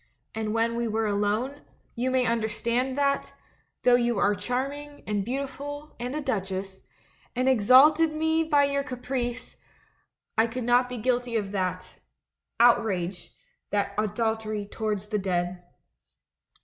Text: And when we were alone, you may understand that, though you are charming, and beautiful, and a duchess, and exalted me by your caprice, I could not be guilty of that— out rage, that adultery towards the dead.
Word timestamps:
And 0.33 0.51
when 0.55 0.75
we 0.75 0.87
were 0.87 1.05
alone, 1.05 1.61
you 1.93 2.09
may 2.09 2.25
understand 2.25 2.97
that, 2.97 3.33
though 3.83 3.93
you 3.93 4.17
are 4.17 4.33
charming, 4.33 5.03
and 5.05 5.23
beautiful, 5.23 5.95
and 5.99 6.15
a 6.15 6.21
duchess, 6.21 6.81
and 7.35 7.47
exalted 7.47 8.11
me 8.11 8.43
by 8.43 8.63
your 8.63 8.81
caprice, 8.81 9.57
I 10.39 10.47
could 10.47 10.63
not 10.63 10.89
be 10.89 10.97
guilty 10.97 11.35
of 11.35 11.51
that— 11.51 11.99
out 12.59 12.83
rage, 12.83 13.31
that 13.69 13.93
adultery 13.95 14.65
towards 14.65 15.05
the 15.09 15.19
dead. 15.19 15.61